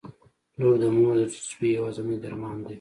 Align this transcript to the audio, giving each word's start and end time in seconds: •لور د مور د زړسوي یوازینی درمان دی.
•لور 0.59 0.75
د 0.81 0.83
مور 0.95 1.15
د 1.19 1.23
زړسوي 1.33 1.69
یوازینی 1.77 2.17
درمان 2.23 2.57
دی. 2.63 2.69